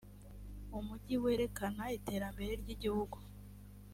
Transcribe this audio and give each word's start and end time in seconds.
umujyi 0.77 1.15
werekana 1.23 1.83
iterambere 1.97 2.51
ryigihugu. 2.61 3.17